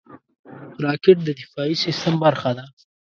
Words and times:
راکټ 0.85 1.17
د 1.23 1.29
دفاعي 1.41 1.75
سیستم 1.83 2.13
برخه 2.23 2.51
ده 2.57 2.65